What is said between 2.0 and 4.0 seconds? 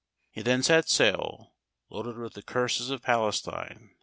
with the curses of Palestine.